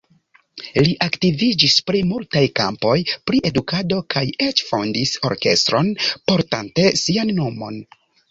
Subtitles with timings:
[0.85, 2.95] Li aktiviĝis pri multaj kampoj
[3.29, 5.93] pri edukado kaj eĉ fondis orkestron
[6.31, 7.79] portante sian nomon.